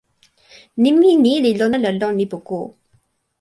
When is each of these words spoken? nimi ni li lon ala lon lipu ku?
nimi 0.81 1.09
ni 1.23 1.33
li 1.43 1.51
lon 1.59 1.73
ala 1.77 1.91
lon 1.99 2.17
lipu 2.19 2.37
ku? 2.47 2.59